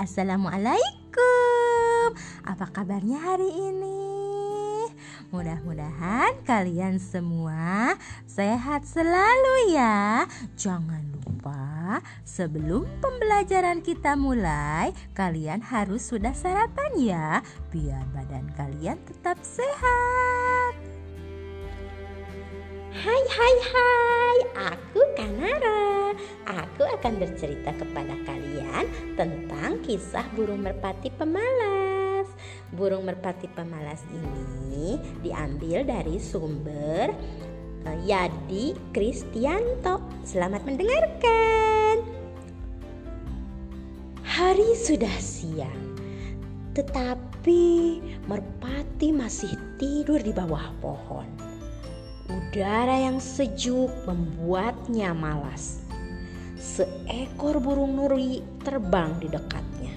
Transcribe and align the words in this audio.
Assalamualaikum. 0.00 2.08
Apa 2.48 2.72
kabarnya 2.72 3.20
hari 3.20 3.52
ini? 3.52 4.88
Mudah-mudahan 5.28 6.40
kalian 6.48 6.96
semua 6.96 8.00
sehat 8.24 8.88
selalu 8.88 9.76
ya. 9.76 10.24
Jangan 10.56 11.04
lupa 11.20 12.00
sebelum 12.24 12.88
pembelajaran 13.04 13.84
kita 13.84 14.16
mulai, 14.16 14.96
kalian 15.12 15.60
harus 15.60 16.08
sudah 16.08 16.32
sarapan 16.32 16.96
ya, 16.96 17.28
biar 17.68 18.00
badan 18.16 18.48
kalian 18.56 18.96
tetap 19.04 19.36
sehat. 19.44 20.49
Hai 22.90 23.22
hai 23.22 23.56
hai, 23.70 24.38
aku 24.74 24.98
Kanara. 25.14 26.10
Aku 26.42 26.82
akan 26.82 27.22
bercerita 27.22 27.70
kepada 27.78 28.18
kalian 28.26 28.82
tentang 29.14 29.78
kisah 29.86 30.26
burung 30.34 30.66
merpati 30.66 31.06
pemalas. 31.14 32.26
Burung 32.74 33.06
merpati 33.06 33.46
pemalas 33.46 34.02
ini 34.10 34.98
diambil 35.22 35.86
dari 35.86 36.18
sumber 36.18 37.14
uh, 37.86 37.98
Yadi 38.02 38.74
Kristianto. 38.90 40.02
Selamat 40.26 40.66
mendengarkan. 40.66 42.02
Hari 44.26 44.74
sudah 44.74 45.14
siang, 45.22 45.94
tetapi 46.74 48.02
merpati 48.26 49.14
masih 49.14 49.54
tidur 49.78 50.18
di 50.18 50.34
bawah 50.34 50.74
pohon. 50.82 51.49
Udara 52.30 53.10
yang 53.10 53.18
sejuk 53.18 53.90
membuatnya 54.06 55.10
malas. 55.10 55.82
Seekor 56.54 57.58
burung 57.58 57.98
nuri 57.98 58.46
terbang 58.62 59.18
di 59.18 59.26
dekatnya. 59.26 59.94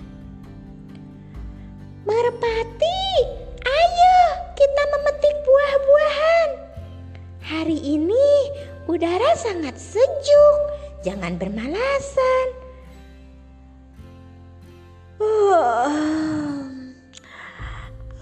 Merpati, 2.10 3.06
ayo 3.62 4.18
kita 4.58 4.84
memetik 4.90 5.36
buah-buahan. 5.46 6.50
Hari 7.44 7.80
ini 7.80 8.28
udara 8.90 9.38
sangat 9.38 9.78
sejuk, 9.78 10.58
jangan 11.06 11.38
bermalasan. 11.38 12.64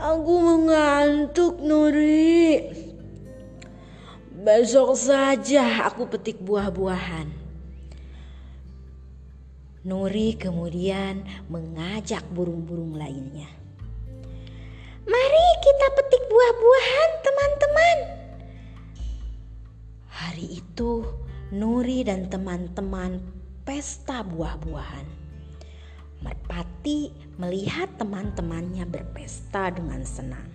Aku 0.01 0.33
mengantuk, 0.41 1.61
Nuri. 1.61 2.80
Besok 4.41 4.97
saja 4.97 5.85
aku 5.85 6.09
petik 6.09 6.41
buah-buahan. 6.41 7.29
Nuri 9.85 10.33
kemudian 10.33 11.21
mengajak 11.45 12.25
burung-burung 12.33 12.97
lainnya. 12.97 13.45
Mari 15.05 15.47
kita 15.61 15.87
petik 15.93 16.25
buah-buahan, 16.25 17.09
teman-teman. 17.21 17.97
Hari 20.09 20.57
itu, 20.57 21.05
Nuri 21.53 22.01
dan 22.01 22.25
teman-teman 22.25 23.21
pesta 23.61 24.25
buah-buahan. 24.25 25.05
Merpati 26.25 27.13
melihat 27.37 27.93
teman-temannya 28.01 28.89
berpesta 28.89 29.69
dengan 29.69 30.01
senang. 30.01 30.49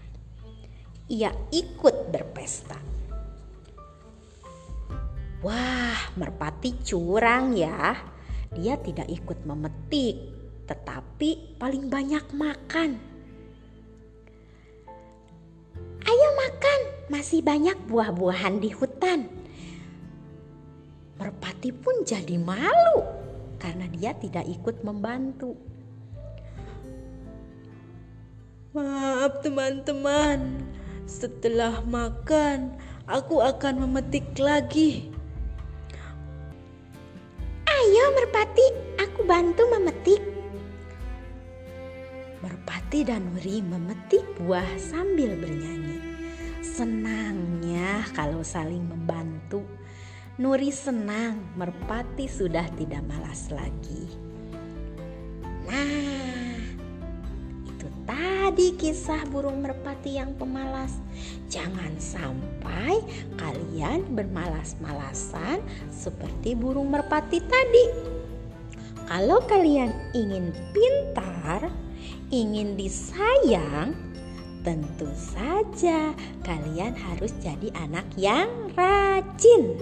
Ia 1.07 1.31
ikut 1.55 2.11
berpesta. 2.11 2.97
Wah, 5.45 6.17
merpati 6.17 6.81
curang 6.81 7.53
ya. 7.53 7.93
Dia 8.57 8.81
tidak 8.81 9.05
ikut 9.13 9.45
memetik, 9.45 10.17
tetapi 10.65 11.61
paling 11.61 11.93
banyak 11.93 12.25
makan. 12.33 12.97
Ayo 16.07 16.29
makan, 16.39 16.81
masih 17.13 17.45
banyak 17.45 17.77
buah-buahan 17.85 18.63
di 18.65 18.71
hutan. 18.73 19.29
Merpati 21.21 21.75
pun 21.75 22.01
jadi 22.07 22.41
malu 22.41 23.05
karena 23.61 23.89
dia 23.93 24.17
tidak 24.17 24.47
ikut 24.49 24.85
membantu. 24.85 25.57
Maaf 28.77 29.41
teman-teman, 29.41 30.61
setelah 31.09 31.81
makan 31.85 32.77
aku 33.09 33.41
akan 33.41 33.89
memetik 33.89 34.37
lagi. 34.37 35.16
Merpati, 38.37 38.69
aku 39.01 39.25
bantu 39.25 39.65
memetik. 39.65 40.21
Merpati 42.45 43.01
dan 43.01 43.33
Nuri 43.33 43.65
memetik 43.65 44.29
buah 44.37 44.77
sambil 44.77 45.41
bernyanyi. 45.41 45.97
Senangnya 46.61 48.05
kalau 48.13 48.45
saling 48.45 48.85
membantu. 48.85 49.65
Nuri 50.37 50.69
senang 50.69 51.57
Merpati 51.57 52.29
sudah 52.29 52.69
tidak 52.77 53.09
malas 53.09 53.49
lagi. 53.49 54.05
Nah, 55.65 56.61
itu 57.73 57.89
tadi 58.05 58.77
kisah 58.77 59.25
burung 59.33 59.65
merpati 59.65 60.21
yang 60.21 60.37
pemalas. 60.37 60.93
Jangan 61.49 61.97
sampai 61.97 63.01
kalian 63.41 64.13
bermalas-malasan 64.13 65.65
seperti 65.89 66.53
burung 66.53 66.93
merpati 66.93 67.41
tadi. 67.41 68.16
Kalau 69.17 69.41
kalian 69.49 70.13
ingin 70.13 70.53
pintar, 70.77 71.73
ingin 72.29 72.77
disayang, 72.77 73.97
tentu 74.61 75.09
saja 75.17 76.13
kalian 76.45 76.93
harus 76.93 77.33
jadi 77.41 77.73
anak 77.81 78.05
yang 78.21 78.69
rajin. 78.77 79.73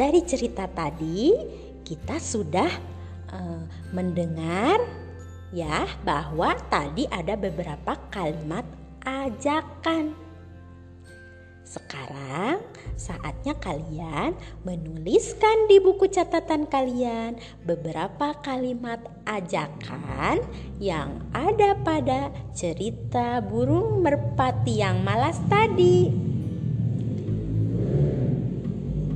Dari 0.00 0.24
cerita 0.24 0.64
tadi, 0.64 1.36
kita 1.84 2.16
sudah 2.16 2.72
uh, 3.36 3.68
mendengar 3.92 4.80
ya 5.52 5.84
bahwa 6.08 6.56
tadi 6.72 7.04
ada 7.12 7.36
beberapa 7.36 8.00
kalimat 8.08 8.64
ajakan. 9.04 10.27
Sekarang 11.68 12.64
saatnya 12.96 13.52
kalian 13.60 14.32
menuliskan 14.64 15.68
di 15.68 15.76
buku 15.84 16.08
catatan 16.08 16.64
kalian 16.64 17.36
beberapa 17.60 18.32
kalimat 18.40 19.04
ajakan 19.28 20.40
yang 20.80 21.28
ada 21.36 21.76
pada 21.84 22.32
cerita 22.56 23.44
burung 23.44 24.00
merpati 24.00 24.80
yang 24.80 25.04
malas 25.04 25.36
tadi. 25.52 26.08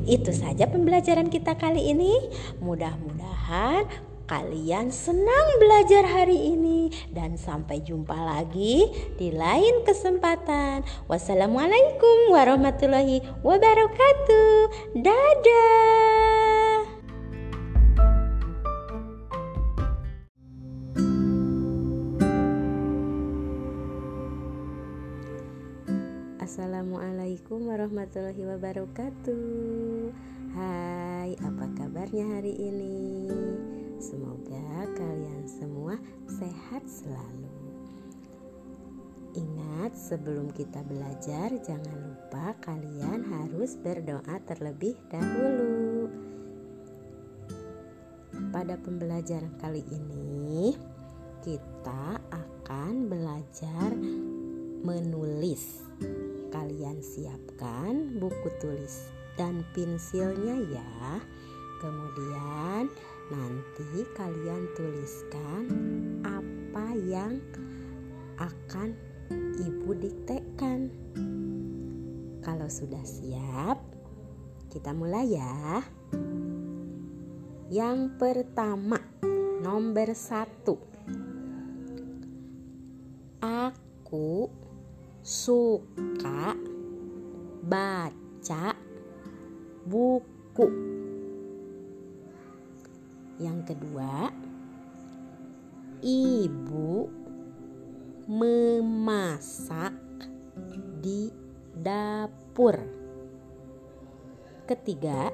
Itu 0.05 0.37
saja 0.37 0.69
pembelajaran 0.69 1.33
kita 1.33 1.57
kali 1.57 1.89
ini. 1.89 2.13
Mudah-mudahan 2.61 4.12
kalian 4.33 4.89
senang 4.89 5.61
belajar 5.61 6.09
hari 6.09 6.57
ini 6.57 6.89
dan 7.13 7.37
sampai 7.37 7.85
jumpa 7.85 8.17
lagi 8.17 8.89
di 9.21 9.29
lain 9.29 9.85
kesempatan. 9.85 10.89
Wassalamualaikum 11.05 12.33
warahmatullahi 12.33 13.21
wabarakatuh. 13.45 14.73
Dadah. 14.97 16.81
Assalamualaikum 26.41 27.65
warahmatullahi 27.65 28.45
wabarakatuh 28.45 29.45
Hai 30.53 31.33
apa 31.41 31.65
kabarnya 31.81 32.29
hari 32.29 32.53
ini 32.53 33.17
Semoga 34.03 34.83
kalian 34.99 35.47
semua 35.47 35.95
sehat 36.27 36.83
selalu. 36.91 37.55
Ingat 39.39 39.95
sebelum 39.95 40.51
kita 40.51 40.83
belajar 40.83 41.55
jangan 41.63 42.11
lupa 42.11 42.51
kalian 42.67 43.23
harus 43.23 43.79
berdoa 43.79 44.43
terlebih 44.43 44.99
dahulu. 45.07 46.11
Pada 48.51 48.75
pembelajaran 48.83 49.55
kali 49.63 49.87
ini 49.95 50.75
kita 51.47 52.19
akan 52.35 53.07
belajar 53.07 53.95
menulis. 54.83 55.87
Kalian 56.51 56.99
siapkan 56.99 58.19
buku 58.19 58.51
tulis 58.59 59.15
dan 59.39 59.63
pensilnya 59.71 60.59
ya. 60.75 61.23
Kemudian 61.83 62.87
nanti 63.35 64.07
kalian 64.15 64.71
tuliskan 64.79 65.65
apa 66.23 66.95
yang 66.95 67.43
akan 68.39 68.95
ibu 69.59 69.91
diktekan. 69.91 70.95
Kalau 72.39 72.71
sudah 72.71 73.03
siap, 73.03 73.83
kita 74.71 74.95
mulai 74.95 75.35
ya. 75.35 75.83
Yang 77.67 78.15
pertama, 78.15 79.03
Nomor 79.63 80.11
satu 80.19 80.75
Aku 83.43 84.51
suka 85.23 86.55
baca 87.63 88.75
buku. 89.83 90.32
Dapur. 102.53 102.77
Ketiga, 104.69 105.33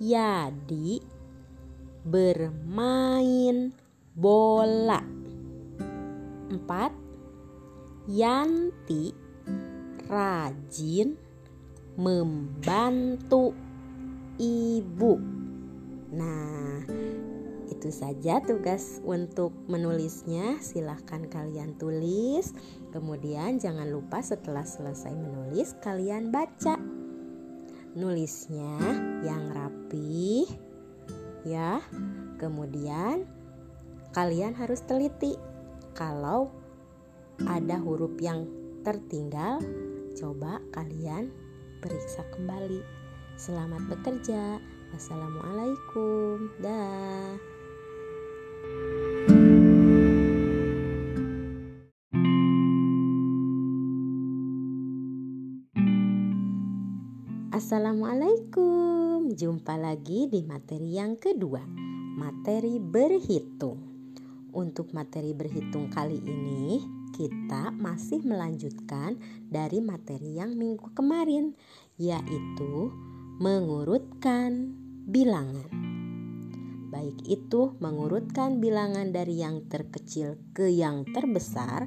Yadi 0.00 0.96
bermain 2.08 3.76
bola. 4.16 5.04
Empat, 6.48 6.92
Yanti 8.08 9.12
rajin 10.08 11.12
membantu 12.00 13.52
ibu. 14.40 15.12
Nah, 16.16 16.57
itu 17.78 17.94
saja 17.94 18.42
tugas 18.42 18.98
untuk 19.06 19.54
menulisnya. 19.70 20.58
Silahkan 20.58 21.30
kalian 21.30 21.78
tulis. 21.78 22.50
Kemudian 22.90 23.62
jangan 23.62 23.86
lupa 23.86 24.18
setelah 24.18 24.66
selesai 24.66 25.14
menulis 25.14 25.78
kalian 25.78 26.34
baca. 26.34 26.74
Nulisnya 27.94 28.74
yang 29.22 29.54
rapi 29.54 30.50
ya. 31.46 31.78
Kemudian 32.42 33.30
kalian 34.10 34.58
harus 34.58 34.82
teliti 34.82 35.38
kalau 35.94 36.50
ada 37.46 37.78
huruf 37.78 38.18
yang 38.18 38.50
tertinggal, 38.82 39.62
coba 40.18 40.58
kalian 40.74 41.30
periksa 41.78 42.26
kembali. 42.34 42.82
Selamat 43.38 43.86
bekerja. 43.86 44.58
Wassalamualaikum. 44.90 46.50
Dah. 46.58 47.47
Assalamualaikum. 57.58 59.34
Jumpa 59.34 59.76
lagi 59.76 60.30
di 60.30 60.46
materi 60.46 60.94
yang 60.94 61.18
kedua, 61.18 61.60
materi 62.16 62.80
berhitung. 62.80 63.82
Untuk 64.54 64.96
materi 64.96 65.36
berhitung 65.36 65.92
kali 65.92 66.16
ini, 66.22 66.80
kita 67.12 67.74
masih 67.74 68.24
melanjutkan 68.24 69.18
dari 69.50 69.82
materi 69.82 70.38
yang 70.38 70.56
minggu 70.56 70.96
kemarin, 70.96 71.52
yaitu 71.98 72.94
mengurutkan 73.42 74.72
bilangan. 75.04 75.87
Baik 76.88 77.20
itu 77.28 77.76
mengurutkan 77.84 78.64
bilangan 78.64 79.12
dari 79.12 79.44
yang 79.44 79.68
terkecil 79.68 80.40
ke 80.56 80.72
yang 80.72 81.04
terbesar, 81.12 81.84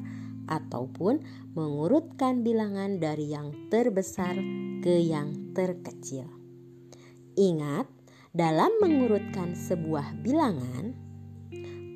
ataupun 0.51 1.23
mengurutkan 1.55 2.43
bilangan 2.43 2.99
dari 2.99 3.31
yang 3.31 3.71
terbesar 3.71 4.35
ke 4.83 4.99
yang 4.99 5.55
terkecil. 5.55 6.27
Ingat, 7.39 7.87
dalam 8.35 8.71
mengurutkan 8.83 9.55
sebuah 9.55 10.19
bilangan, 10.19 10.91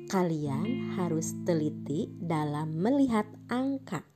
kalian 0.08 0.96
harus 0.96 1.36
teliti 1.44 2.08
dalam 2.16 2.80
melihat 2.80 3.28
angka. 3.52 4.15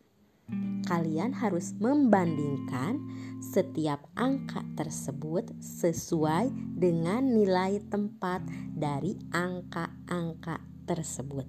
Kalian 0.86 1.30
harus 1.38 1.70
membandingkan 1.78 2.98
setiap 3.38 4.10
angka 4.18 4.66
tersebut 4.74 5.54
sesuai 5.62 6.50
dengan 6.74 7.30
nilai 7.30 7.78
tempat 7.86 8.42
dari 8.74 9.14
angka-angka 9.30 10.58
tersebut. 10.90 11.46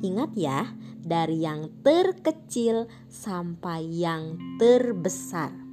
Ingat 0.01 0.31
ya, 0.33 0.73
dari 1.05 1.45
yang 1.45 1.69
terkecil 1.85 2.89
sampai 3.11 3.85
yang 3.85 4.39
terbesar. 4.57 5.64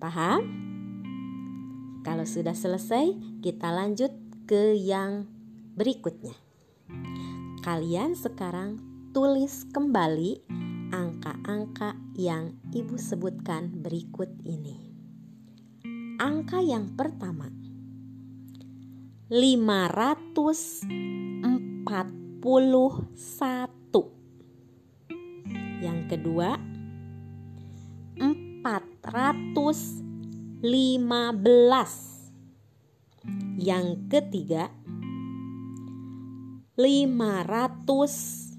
Paham? 0.00 0.48
Kalau 2.00 2.24
sudah 2.24 2.56
selesai, 2.56 3.12
kita 3.44 3.68
lanjut 3.68 4.08
ke 4.48 4.72
yang 4.72 5.28
berikutnya. 5.76 6.32
Kalian 7.60 8.16
sekarang 8.16 8.80
tulis 9.12 9.68
kembali 9.68 10.40
angka-angka 10.88 12.00
yang 12.16 12.56
Ibu 12.72 12.96
sebutkan 12.96 13.84
berikut 13.84 14.32
ini. 14.48 14.80
Angka 16.16 16.64
yang 16.64 16.96
pertama 16.96 17.52
541. 19.28 20.88
Yang 25.84 26.00
kedua 26.08 26.70
415. 29.10 30.62
Yang 33.60 33.86
ketiga 34.08 34.72
500 36.78 38.50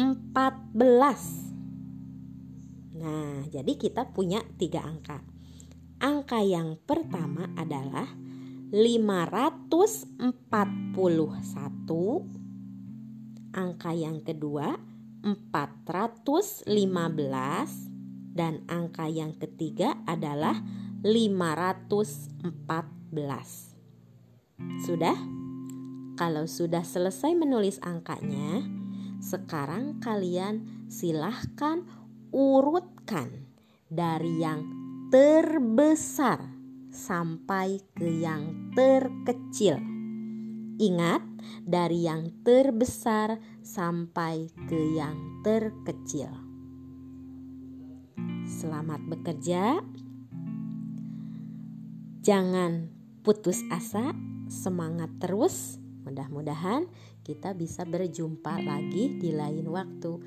14. 0.00 2.96
Nah, 2.96 3.44
jadi 3.52 3.76
kita 3.76 4.08
punya 4.12 4.40
tiga 4.56 4.84
angka. 4.84 5.20
Angka 6.00 6.40
yang 6.40 6.80
pertama 6.88 7.52
adalah 7.52 8.08
541 8.72 10.24
angka 13.50 13.90
yang 13.90 14.22
kedua 14.22 14.78
415 15.20 17.89
dan 18.40 18.64
angka 18.72 19.04
yang 19.04 19.36
ketiga 19.36 20.00
adalah 20.08 20.64
514. 21.04 22.40
Sudah? 24.80 25.18
Kalau 26.16 26.48
sudah 26.48 26.80
selesai 26.80 27.36
menulis 27.36 27.76
angkanya, 27.84 28.64
sekarang 29.20 30.00
kalian 30.00 30.88
silahkan 30.88 31.84
urutkan 32.32 33.44
dari 33.92 34.40
yang 34.40 34.64
terbesar 35.12 36.40
sampai 36.88 37.76
ke 37.92 38.08
yang 38.24 38.72
terkecil. 38.72 39.76
Ingat, 40.80 41.20
dari 41.68 42.08
yang 42.08 42.40
terbesar 42.40 43.36
sampai 43.60 44.48
ke 44.64 44.96
yang 44.96 45.44
terkecil. 45.44 46.49
Selamat 48.50 48.98
bekerja. 49.06 49.78
Jangan 52.26 52.90
putus 53.22 53.62
asa, 53.70 54.10
semangat 54.50 55.06
terus. 55.22 55.78
Mudah-mudahan 56.02 56.90
kita 57.22 57.54
bisa 57.54 57.86
berjumpa 57.86 58.58
lagi 58.58 59.22
di 59.22 59.30
lain 59.30 59.70
waktu. 59.70 60.18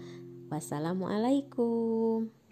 Wassalamualaikum. 0.48 2.43